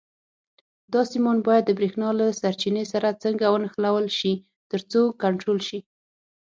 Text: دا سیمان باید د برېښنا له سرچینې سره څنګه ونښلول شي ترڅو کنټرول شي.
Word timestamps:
دا 0.93 1.01
سیمان 1.11 1.37
باید 1.47 1.63
د 1.65 1.71
برېښنا 1.77 2.09
له 2.19 2.25
سرچینې 2.41 2.83
سره 2.93 3.17
څنګه 3.23 3.45
ونښلول 3.49 4.07
شي 4.19 4.33
ترڅو 4.71 5.01
کنټرول 5.23 5.59
شي. 5.67 5.79